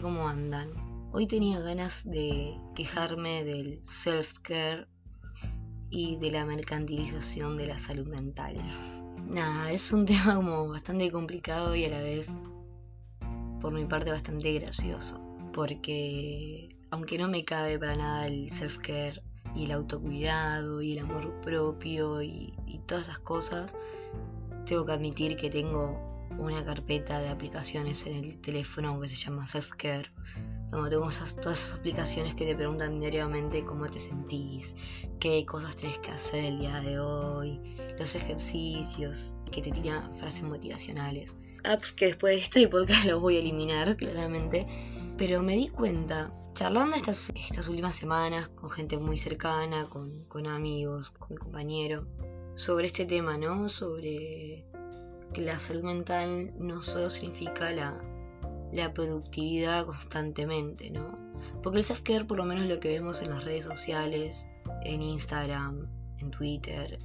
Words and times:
¿cómo 0.00 0.26
andan? 0.26 0.70
Hoy 1.12 1.26
tenía 1.26 1.60
ganas 1.60 2.02
de 2.04 2.56
quejarme 2.74 3.44
del 3.44 3.82
self-care 3.84 4.86
y 5.90 6.16
de 6.16 6.30
la 6.30 6.46
mercantilización 6.46 7.58
de 7.58 7.66
la 7.66 7.76
salud 7.76 8.06
mental. 8.06 8.56
Nada, 9.26 9.70
es 9.70 9.92
un 9.92 10.06
tema 10.06 10.36
como 10.36 10.68
bastante 10.68 11.10
complicado 11.10 11.74
y 11.74 11.84
a 11.84 11.90
la 11.90 12.00
vez, 12.00 12.32
por 13.60 13.74
mi 13.74 13.84
parte, 13.84 14.10
bastante 14.10 14.52
gracioso. 14.54 15.20
Porque, 15.52 16.74
aunque 16.90 17.18
no 17.18 17.28
me 17.28 17.44
cabe 17.44 17.78
para 17.78 17.96
nada 17.96 18.26
el 18.28 18.50
self-care 18.50 19.20
y 19.54 19.66
el 19.66 19.72
autocuidado 19.72 20.80
y 20.80 20.92
el 20.92 21.00
amor 21.00 21.38
propio 21.42 22.22
y, 22.22 22.54
y 22.66 22.78
todas 22.86 23.08
esas 23.08 23.18
cosas, 23.18 23.76
tengo 24.64 24.86
que 24.86 24.92
admitir 24.92 25.36
que 25.36 25.50
tengo 25.50 26.11
una 26.38 26.64
carpeta 26.64 27.20
de 27.20 27.28
aplicaciones 27.28 28.06
en 28.06 28.14
el 28.16 28.40
teléfono 28.40 29.00
que 29.00 29.08
se 29.08 29.16
llama 29.16 29.46
Self 29.46 29.72
Care, 29.76 30.10
donde 30.70 30.90
tengo 30.90 31.08
esas, 31.08 31.36
todas 31.36 31.62
esas 31.62 31.78
aplicaciones 31.78 32.34
que 32.34 32.46
te 32.46 32.54
preguntan 32.54 33.00
diariamente 33.00 33.64
cómo 33.64 33.88
te 33.90 33.98
sentís, 33.98 34.74
qué 35.20 35.44
cosas 35.44 35.76
tenés 35.76 35.98
que 35.98 36.10
hacer 36.10 36.44
el 36.44 36.58
día 36.60 36.80
de 36.80 36.98
hoy, 36.98 37.60
los 37.98 38.14
ejercicios, 38.14 39.34
que 39.50 39.62
te 39.62 39.70
tiran 39.70 40.14
frases 40.14 40.42
motivacionales. 40.42 41.36
Apps 41.64 41.92
que 41.92 42.06
después 42.06 42.34
de 42.34 42.40
este 42.40 42.68
podcast 42.68 43.04
los 43.06 43.20
voy 43.20 43.36
a 43.36 43.40
eliminar, 43.40 43.96
claramente. 43.96 44.66
Pero 45.18 45.42
me 45.42 45.54
di 45.54 45.68
cuenta, 45.68 46.32
charlando 46.54 46.96
estas, 46.96 47.30
estas 47.36 47.68
últimas 47.68 47.94
semanas 47.94 48.48
con 48.48 48.70
gente 48.70 48.98
muy 48.98 49.18
cercana, 49.18 49.86
con, 49.88 50.24
con 50.24 50.46
amigos, 50.46 51.10
con 51.10 51.28
mi 51.30 51.36
compañero, 51.36 52.06
sobre 52.54 52.86
este 52.86 53.04
tema, 53.04 53.38
¿no? 53.38 53.68
Sobre 53.68 54.66
que 55.32 55.42
la 55.42 55.58
salud 55.58 55.82
mental 55.82 56.52
no 56.58 56.82
solo 56.82 57.10
significa 57.10 57.70
la, 57.72 58.00
la 58.72 58.92
productividad 58.92 59.86
constantemente, 59.86 60.90
¿no? 60.90 61.18
Porque 61.62 61.78
el 61.78 61.84
self-care, 61.84 62.26
por 62.26 62.36
lo 62.36 62.44
menos 62.44 62.66
lo 62.66 62.80
que 62.80 62.88
vemos 62.88 63.22
en 63.22 63.30
las 63.30 63.44
redes 63.44 63.64
sociales, 63.64 64.46
en 64.84 65.02
Instagram, 65.02 65.88
en 66.18 66.30
Twitter, 66.30 66.98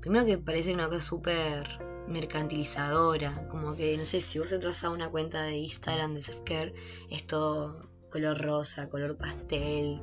primero 0.00 0.26
que 0.26 0.38
parece 0.38 0.74
una 0.74 0.88
cosa 0.88 1.00
súper 1.00 1.66
mercantilizadora, 2.08 3.48
como 3.48 3.74
que, 3.74 3.96
no 3.96 4.04
sé, 4.04 4.20
si 4.20 4.38
vos 4.38 4.52
entras 4.52 4.82
a 4.84 4.90
una 4.90 5.10
cuenta 5.10 5.42
de 5.42 5.56
Instagram 5.56 6.14
de 6.14 6.22
self-care, 6.22 6.74
es 7.10 7.26
todo 7.26 7.88
color 8.10 8.38
rosa, 8.40 8.88
color 8.88 9.16
pastel, 9.16 10.00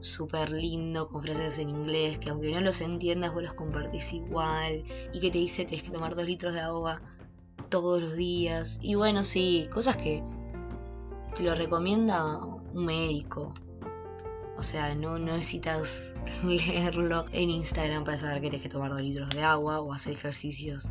súper 0.00 0.50
lindo, 0.50 1.08
con 1.08 1.22
frases 1.22 1.58
en 1.58 1.68
inglés, 1.68 2.18
que 2.18 2.30
aunque 2.30 2.50
no 2.52 2.60
los 2.60 2.80
entiendas, 2.80 3.32
vos 3.32 3.42
los 3.42 3.54
compartís 3.54 4.12
igual, 4.14 4.84
y 5.12 5.20
que 5.20 5.30
te 5.30 5.38
dice 5.38 5.64
tienes 5.64 5.84
que 5.84 5.92
tomar 5.92 6.16
dos 6.16 6.24
litros 6.24 6.54
de 6.54 6.60
agua 6.60 7.02
todos 7.72 8.02
los 8.02 8.14
días. 8.14 8.78
Y 8.82 8.96
bueno, 8.96 9.24
sí, 9.24 9.66
cosas 9.72 9.96
que 9.96 10.22
te 11.34 11.42
lo 11.42 11.54
recomienda 11.54 12.36
un 12.36 12.84
médico. 12.84 13.54
O 14.58 14.62
sea, 14.62 14.94
no, 14.94 15.18
necesitas 15.18 16.12
leerlo 16.44 17.24
en 17.32 17.48
Instagram 17.48 18.04
para 18.04 18.18
saber 18.18 18.36
que 18.36 18.50
tienes 18.50 18.62
que 18.62 18.68
tomar 18.68 18.90
dos 18.90 19.00
litros 19.00 19.30
de 19.30 19.42
agua 19.42 19.80
o 19.80 19.94
hacer 19.94 20.12
ejercicios 20.12 20.90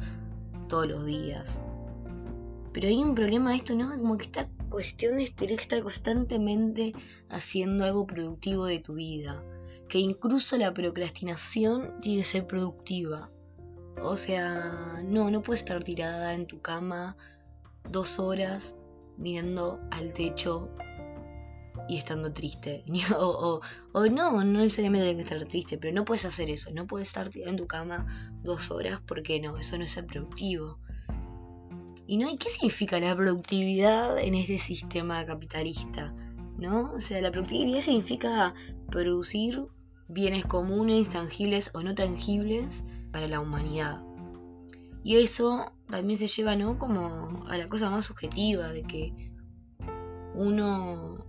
todos 0.67 0.87
los 0.87 1.05
días. 1.05 1.61
Pero 2.73 2.87
hay 2.87 2.97
un 2.97 3.13
problema 3.13 3.51
de 3.51 3.57
esto, 3.57 3.75
¿no? 3.75 3.91
Como 3.91 4.17
que 4.17 4.25
esta 4.25 4.49
cuestión 4.69 5.17
de 5.17 5.29
tener 5.29 5.57
que 5.57 5.61
estar 5.61 5.83
constantemente 5.83 6.93
haciendo 7.29 7.85
algo 7.85 8.07
productivo 8.07 8.65
de 8.65 8.79
tu 8.79 8.95
vida. 8.95 9.43
Que 9.87 9.99
incluso 9.99 10.57
la 10.57 10.73
procrastinación 10.73 12.01
tiene 12.01 12.21
que 12.21 12.27
ser 12.27 12.47
productiva. 12.47 13.29
O 13.99 14.17
sea, 14.17 15.01
no, 15.03 15.29
no 15.31 15.41
puedes 15.41 15.61
estar 15.61 15.83
tirada 15.83 16.33
en 16.33 16.47
tu 16.47 16.61
cama 16.61 17.17
dos 17.89 18.19
horas 18.19 18.75
mirando 19.17 19.79
al 19.91 20.13
techo 20.13 20.69
y 21.87 21.97
estando 21.97 22.31
triste. 22.31 22.83
o, 23.17 23.61
o, 23.91 24.05
no, 24.07 24.43
no 24.43 24.59
necesariamente 24.59 25.07
tienes 25.07 25.27
que 25.27 25.33
estar 25.33 25.47
triste, 25.47 25.77
pero 25.77 25.93
no 25.93 26.05
puedes 26.05 26.25
hacer 26.25 26.49
eso. 26.49 26.71
No 26.73 26.87
puedes 26.87 27.09
estar 27.09 27.29
tirada 27.29 27.51
en 27.51 27.57
tu 27.57 27.67
cama 27.67 28.05
dos 28.43 28.71
horas 28.71 29.01
porque 29.05 29.39
no, 29.39 29.57
eso 29.57 29.77
no 29.77 29.83
es 29.83 29.91
ser 29.91 30.05
productivo. 30.05 30.79
Y 32.07 32.17
no, 32.17 32.29
¿y 32.29 32.37
qué 32.37 32.49
significa 32.49 32.99
la 32.99 33.15
productividad 33.15 34.17
en 34.19 34.35
este 34.35 34.57
sistema 34.57 35.25
capitalista? 35.25 36.13
¿No? 36.57 36.91
O 36.93 36.99
sea, 36.99 37.21
la 37.21 37.31
productividad 37.31 37.79
significa 37.79 38.53
producir 38.89 39.65
bienes 40.07 40.45
comunes, 40.45 41.09
tangibles 41.09 41.71
o 41.73 41.81
no 41.81 41.95
tangibles 41.95 42.83
para 43.11 43.27
la 43.27 43.39
humanidad. 43.39 44.01
Y 45.03 45.17
eso 45.17 45.71
también 45.89 46.17
se 46.17 46.27
lleva, 46.27 46.55
¿no? 46.55 46.77
Como 46.77 47.43
a 47.47 47.57
la 47.57 47.67
cosa 47.67 47.89
más 47.89 48.05
subjetiva 48.05 48.71
de 48.71 48.83
que 48.83 49.31
uno 50.35 51.25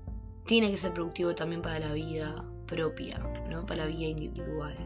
tiene 0.47 0.71
que 0.71 0.76
ser 0.76 0.92
productivo 0.92 1.34
también 1.34 1.62
para 1.62 1.78
la 1.78 1.92
vida 1.92 2.44
propia, 2.66 3.19
¿no? 3.48 3.65
Para 3.66 3.84
la 3.84 3.87
vida 3.87 4.09
individual. 4.09 4.76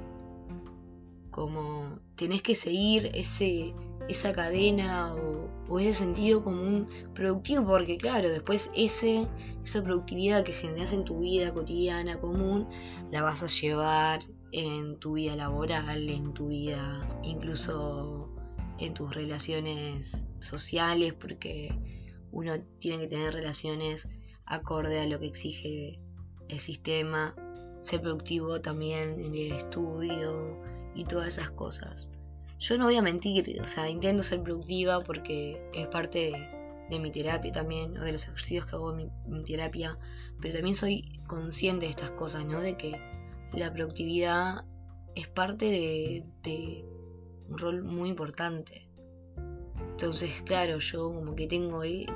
Como 1.30 1.98
tenés 2.14 2.42
que 2.42 2.54
seguir 2.54 3.10
ese 3.14 3.74
esa 4.08 4.32
cadena 4.32 5.14
o, 5.14 5.78
ese 5.80 5.94
sentido 5.94 6.44
común 6.44 6.88
productivo, 7.14 7.66
porque 7.66 7.98
claro, 7.98 8.28
después 8.28 8.70
ese, 8.76 9.26
esa 9.64 9.82
productividad 9.82 10.44
que 10.44 10.52
generas 10.52 10.92
en 10.92 11.04
tu 11.04 11.20
vida 11.20 11.52
cotidiana 11.52 12.20
común, 12.20 12.68
la 13.10 13.22
vas 13.22 13.42
a 13.42 13.48
llevar 13.48 14.20
en 14.58 14.98
tu 14.98 15.14
vida 15.14 15.36
laboral, 15.36 16.08
en 16.08 16.32
tu 16.34 16.48
vida 16.48 17.08
incluso 17.22 18.30
en 18.78 18.94
tus 18.94 19.14
relaciones 19.14 20.26
sociales, 20.38 21.14
porque 21.14 21.74
uno 22.32 22.52
tiene 22.78 23.04
que 23.04 23.08
tener 23.08 23.34
relaciones 23.34 24.08
acorde 24.44 25.00
a 25.00 25.06
lo 25.06 25.18
que 25.18 25.26
exige 25.26 26.00
el 26.48 26.58
sistema, 26.58 27.34
ser 27.80 28.02
productivo 28.02 28.60
también 28.60 29.20
en 29.20 29.34
el 29.34 29.52
estudio 29.52 30.60
y 30.94 31.04
todas 31.04 31.28
esas 31.28 31.50
cosas 31.50 32.10
yo 32.58 32.78
no 32.78 32.86
voy 32.86 32.96
a 32.96 33.02
mentir, 33.02 33.60
o 33.60 33.66
sea, 33.66 33.88
intento 33.88 34.22
ser 34.22 34.42
productiva 34.42 35.00
porque 35.00 35.70
es 35.74 35.86
parte 35.88 36.32
de, 36.88 36.98
mi 36.98 37.10
terapia 37.10 37.52
también, 37.52 37.96
o 37.98 38.02
de 38.02 38.12
los 38.12 38.24
ejercicios 38.24 38.66
que 38.66 38.76
hago 38.76 38.98
en 38.98 39.10
mi, 39.26 39.44
terapia, 39.44 39.98
pero 40.40 40.54
también 40.54 40.74
soy 40.74 41.20
consciente 41.26 41.86
de 41.86 41.90
estas 41.90 42.12
cosas, 42.12 42.46
¿no? 42.46 42.60
De 42.60 42.76
que 42.76 42.98
la 43.56 43.72
productividad 43.72 44.64
es 45.14 45.28
parte 45.28 45.64
de, 46.44 46.84
un 47.48 47.58
rol 47.58 47.82
muy 47.82 48.10
importante. 48.10 48.88
Entonces, 49.92 50.42
claro, 50.42 50.78
yo 50.78 51.06
como 51.06 51.34
que 51.34 51.46
tengo 51.46 51.80
ahí, 51.80 52.06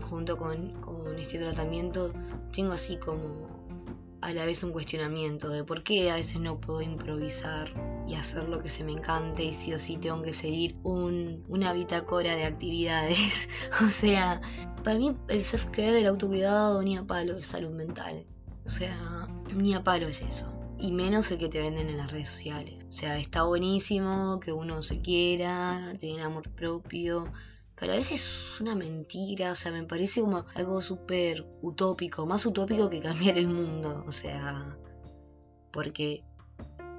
junto 0.00 0.36
con, 0.36 0.74
este 1.18 1.38
tratamiento, 1.38 2.12
tengo 2.52 2.72
así 2.72 2.96
como 2.96 3.54
a 4.20 4.32
la 4.32 4.44
vez 4.44 4.64
un 4.64 4.72
cuestionamiento 4.72 5.50
de 5.50 5.62
por 5.62 5.84
qué 5.84 6.10
a 6.10 6.16
veces 6.16 6.40
no 6.40 6.60
puedo 6.60 6.82
improvisar 6.82 7.68
y 8.08 8.14
hacer 8.14 8.48
lo 8.48 8.60
que 8.60 8.68
se 8.68 8.82
me 8.82 8.92
encante 8.92 9.44
y 9.44 9.52
sí 9.52 9.72
o 9.72 9.78
sí 9.78 9.98
tengo 9.98 10.22
que 10.22 10.32
seguir 10.32 10.76
un, 10.82 11.44
una 11.48 11.72
bitácora 11.72 12.34
de 12.34 12.44
actividades. 12.44 13.48
o 13.84 13.88
sea, 13.88 14.40
para 14.82 14.98
mí 14.98 15.16
el 15.28 15.42
self-care, 15.42 16.00
el 16.00 16.06
autocuidado, 16.06 16.82
ni 16.82 16.96
a 16.96 17.04
palo 17.04 17.36
es 17.36 17.46
salud 17.46 17.70
mental. 17.70 18.26
O 18.64 18.70
sea, 18.70 19.28
ni 19.54 19.74
a 19.74 19.84
palo 19.84 20.08
es 20.08 20.22
eso. 20.22 20.55
Y 20.78 20.92
menos 20.92 21.30
el 21.30 21.38
que 21.38 21.48
te 21.48 21.60
venden 21.60 21.88
en 21.88 21.96
las 21.96 22.12
redes 22.12 22.28
sociales. 22.28 22.84
O 22.88 22.92
sea, 22.92 23.18
está 23.18 23.44
buenísimo 23.44 24.40
que 24.40 24.52
uno 24.52 24.82
se 24.82 24.98
quiera, 24.98 25.94
tener 25.98 26.20
amor 26.20 26.50
propio, 26.50 27.32
pero 27.76 27.92
a 27.92 27.96
veces 27.96 28.22
es 28.22 28.60
una 28.60 28.74
mentira, 28.74 29.52
o 29.52 29.54
sea, 29.54 29.70
me 29.70 29.84
parece 29.84 30.22
como 30.22 30.46
algo 30.54 30.80
súper 30.80 31.46
utópico, 31.60 32.24
más 32.24 32.46
utópico 32.46 32.88
que 32.88 33.00
cambiar 33.00 33.36
el 33.36 33.48
mundo, 33.48 34.04
o 34.06 34.12
sea, 34.12 34.78
porque 35.72 36.24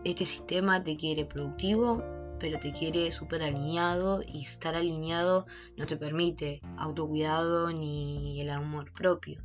este 0.03 0.23
sistema 0.23 0.83
te 0.83 0.95
quiere 0.95 1.25
productivo, 1.25 2.03
pero 2.39 2.59
te 2.59 2.71
quiere 2.73 3.11
súper 3.11 3.41
alineado 3.41 4.21
y 4.21 4.43
estar 4.43 4.75
alineado 4.75 5.47
no 5.75 5.87
te 5.87 5.97
permite 5.97 6.61
autocuidado 6.77 7.71
ni 7.71 8.39
el 8.39 8.51
amor 8.51 8.93
propio. 8.93 9.43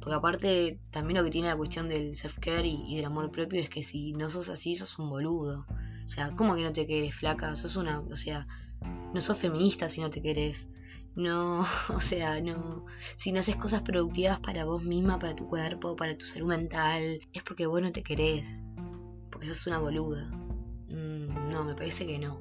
Porque 0.00 0.14
aparte 0.14 0.80
también 0.90 1.18
lo 1.18 1.24
que 1.24 1.30
tiene 1.30 1.48
la 1.48 1.56
cuestión 1.56 1.88
del 1.88 2.16
self-care 2.16 2.66
y, 2.66 2.96
del 2.96 3.04
amor 3.04 3.30
propio 3.30 3.60
es 3.60 3.68
que 3.68 3.82
si 3.82 4.12
no 4.12 4.28
sos 4.28 4.48
así, 4.48 4.74
sos 4.74 4.98
un 4.98 5.10
boludo. 5.10 5.66
O 6.04 6.08
sea, 6.08 6.32
¿cómo 6.36 6.54
que 6.54 6.62
no 6.62 6.72
te 6.72 6.86
quedes 6.86 7.14
flaca? 7.14 7.54
Sos 7.56 7.76
una, 7.76 8.00
o 8.00 8.16
sea, 8.16 8.46
no 9.14 9.20
sos 9.20 9.38
feminista 9.38 9.88
si 9.88 10.00
no 10.00 10.10
te 10.10 10.22
querés. 10.22 10.68
No, 11.14 11.64
o 11.94 12.00
sea, 12.00 12.40
no. 12.40 12.86
Si 13.16 13.32
no 13.32 13.40
haces 13.40 13.56
cosas 13.56 13.82
productivas 13.82 14.40
para 14.40 14.64
vos 14.64 14.82
misma, 14.82 15.18
para 15.18 15.34
tu 15.34 15.46
cuerpo, 15.48 15.96
para 15.96 16.16
tu 16.16 16.26
salud 16.26 16.48
mental, 16.48 17.20
es 17.32 17.42
porque 17.42 17.66
vos 17.66 17.82
no 17.82 17.90
te 17.90 18.02
querés. 18.02 18.64
Porque 19.30 19.46
sos 19.48 19.66
una 19.66 19.78
boluda. 19.78 20.26
Mm, 20.88 21.50
no, 21.50 21.64
me 21.64 21.74
parece 21.74 22.06
que 22.06 22.18
no. 22.18 22.40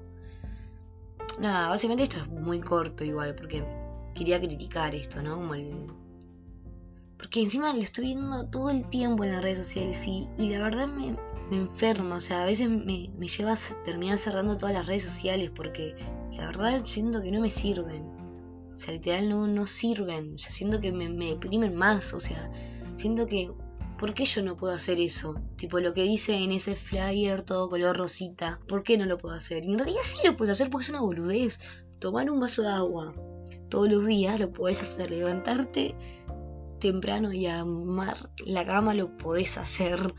Nada, 1.39 1.69
básicamente 1.69 2.03
esto 2.03 2.17
es 2.17 2.27
muy 2.27 2.59
corto 2.59 3.03
igual, 3.03 3.35
porque 3.35 3.63
quería 4.13 4.39
criticar 4.39 4.93
esto, 4.93 5.21
¿no? 5.21 5.35
Como 5.35 5.55
el... 5.55 5.87
Porque 7.19 7.41
encima 7.41 7.73
lo 7.73 7.81
estoy 7.81 8.05
viendo 8.05 8.47
todo 8.47 8.71
el 8.71 8.89
tiempo 8.89 9.23
en 9.23 9.33
las 9.33 9.43
redes 9.43 9.59
sociales 9.59 10.07
y, 10.07 10.49
la 10.49 10.63
verdad 10.63 10.87
me, 10.87 11.15
enferma, 11.51 12.15
o 12.15 12.21
sea, 12.21 12.41
a 12.41 12.45
veces 12.45 12.69
me, 12.69 13.11
me 13.15 13.27
lleva 13.27 13.53
a 13.53 13.83
terminar 13.83 14.17
cerrando 14.17 14.57
todas 14.57 14.73
las 14.73 14.87
redes 14.87 15.03
sociales 15.03 15.51
porque 15.53 15.95
la 16.31 16.47
verdad 16.47 16.81
siento 16.85 17.21
que 17.21 17.31
no 17.31 17.41
me 17.41 17.51
sirven. 17.51 18.03
O 18.73 18.77
sea, 18.77 18.93
literal 18.93 19.29
no, 19.29 19.45
no 19.45 19.67
sirven. 19.67 20.35
O 20.35 20.37
sea, 20.37 20.51
siento 20.51 20.79
que 20.79 20.93
me, 20.93 21.09
me 21.09 21.27
deprimen 21.27 21.75
más. 21.75 22.13
O 22.13 22.19
sea, 22.19 22.49
siento 22.95 23.27
que 23.27 23.51
¿Por 23.99 24.13
qué 24.13 24.23
yo 24.23 24.41
no 24.43 24.55
puedo 24.55 24.73
hacer 24.73 24.97
eso? 24.97 25.35
Tipo 25.57 25.81
lo 25.81 25.93
que 25.93 26.03
dice 26.03 26.33
en 26.33 26.53
ese 26.53 26.77
flyer 26.77 27.41
todo 27.41 27.69
color 27.69 27.97
rosita. 27.97 28.61
¿Por 28.65 28.81
qué 28.81 28.97
no 28.97 29.05
lo 29.05 29.17
puedo 29.17 29.35
hacer? 29.35 29.65
Y 29.65 29.73
en 29.73 29.79
realidad 29.79 29.99
sí 30.03 30.19
lo 30.23 30.37
puedo 30.37 30.53
hacer 30.53 30.69
porque 30.69 30.85
es 30.85 30.89
una 30.89 31.01
boludez. 31.01 31.59
Tomar 31.99 32.31
un 32.31 32.39
vaso 32.39 32.61
de 32.61 32.69
agua 32.69 33.13
todos 33.67 33.89
los 33.89 34.05
días 34.05 34.39
lo 34.39 34.53
puedes 34.53 34.81
hacer. 34.81 35.11
Levantarte 35.11 35.95
temprano 36.79 37.31
y 37.33 37.47
amar 37.47 38.29
la 38.45 38.65
cama 38.65 38.93
lo 38.93 39.17
podés 39.17 39.57
hacer. 39.57 40.13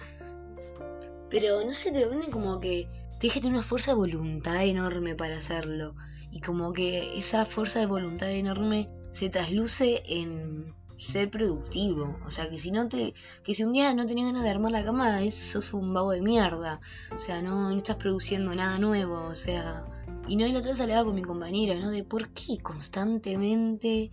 Pero 1.30 1.64
no 1.64 1.72
sé, 1.72 1.92
te 1.92 2.00
lo 2.00 2.10
venden 2.10 2.30
como 2.30 2.60
que 2.60 2.88
te 3.20 3.28
tener 3.28 3.52
una 3.52 3.62
fuerza 3.62 3.92
de 3.92 3.98
voluntad 3.98 4.64
enorme 4.64 5.14
para 5.14 5.36
hacerlo. 5.36 5.94
Y 6.32 6.40
como 6.40 6.72
que 6.72 7.18
esa 7.18 7.44
fuerza 7.44 7.80
de 7.80 7.86
voluntad 7.86 8.30
enorme 8.30 8.88
se 9.10 9.28
trasluce 9.28 10.02
en 10.06 10.74
ser 10.98 11.30
productivo. 11.30 12.18
O 12.24 12.30
sea, 12.30 12.48
que 12.48 12.58
si 12.58 12.70
no 12.70 12.88
te. 12.88 13.14
que 13.44 13.54
si 13.54 13.64
un 13.64 13.72
día 13.72 13.94
no 13.94 14.06
tenías 14.06 14.26
ganas 14.26 14.44
de 14.44 14.50
armar 14.50 14.72
la 14.72 14.84
cama, 14.84 15.22
es 15.22 15.72
un 15.72 15.92
vago 15.92 16.12
de 16.12 16.22
mierda. 16.22 16.80
O 17.14 17.18
sea, 17.18 17.42
no, 17.42 17.70
estás 17.70 17.96
produciendo 17.96 18.54
nada 18.54 18.78
nuevo. 18.78 19.22
O 19.24 19.34
sea. 19.34 19.84
Y 20.28 20.36
no, 20.36 20.44
hay 20.44 20.52
la 20.52 20.60
otra 20.60 20.72
vez 20.72 20.80
hablaba 20.80 21.04
con 21.04 21.14
mi 21.14 21.22
compañera, 21.22 21.74
¿no? 21.78 21.90
De 21.90 22.04
por 22.04 22.30
qué 22.30 22.58
constantemente 22.58 24.10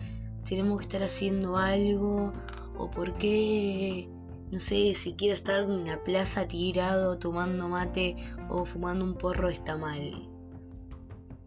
tenemos 0.48 0.78
que 0.78 0.84
estar 0.84 1.04
haciendo 1.04 1.58
algo. 1.58 2.34
O 2.78 2.90
por 2.92 3.18
qué. 3.18 4.10
No 4.52 4.60
sé, 4.60 4.94
si 4.94 5.14
quiero 5.14 5.36
estar 5.36 5.62
en 5.62 5.86
la 5.86 6.04
plaza 6.04 6.48
tirado 6.48 7.20
tomando 7.20 7.68
mate 7.68 8.16
o 8.50 8.66
fumando 8.66 9.04
un 9.04 9.16
porro 9.16 9.50
está 9.50 9.76
mal. 9.78 10.30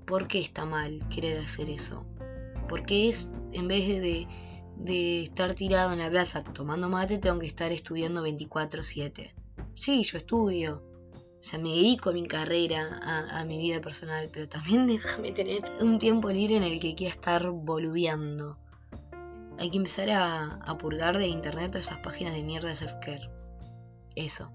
¿Por 0.06 0.28
qué 0.28 0.40
está 0.40 0.66
mal 0.66 1.08
querer 1.08 1.38
hacer 1.38 1.70
eso? 1.70 2.04
Porque 2.68 3.08
es, 3.08 3.30
en 3.52 3.68
vez 3.68 3.88
de 3.88 4.28
de 4.84 5.22
estar 5.22 5.54
tirado 5.54 5.92
en 5.92 5.98
la 5.98 6.10
plaza 6.10 6.42
tomando 6.42 6.88
mate, 6.88 7.18
tengo 7.18 7.38
que 7.38 7.46
estar 7.46 7.70
estudiando 7.70 8.22
24/7. 8.22 9.32
Sí, 9.74 10.02
yo 10.04 10.18
estudio. 10.18 10.82
O 11.38 11.42
sea, 11.42 11.58
me 11.58 11.70
dedico 11.70 12.10
a 12.10 12.12
mi 12.12 12.26
carrera, 12.26 13.00
a, 13.30 13.44
mi 13.44 13.58
vida 13.58 13.80
personal, 13.80 14.28
pero 14.32 14.48
también 14.48 14.86
déjame 14.86 15.32
tener 15.32 15.64
un 15.80 15.98
tiempo 15.98 16.30
libre 16.30 16.56
en 16.56 16.62
el 16.62 16.80
que 16.80 16.94
quiera 16.94 17.14
estar 17.14 17.50
boludeando. 17.50 18.58
Hay 19.60 19.70
que 19.70 19.76
empezar 19.76 20.08
a, 20.08 20.78
purgar 20.78 21.18
de 21.18 21.26
internet 21.26 21.72
todas 21.72 21.88
esas 21.88 21.98
páginas 21.98 22.32
de 22.32 22.42
mierda 22.42 22.70
de 22.70 22.76
self-care. 22.76 23.28
Eso. 24.16 24.50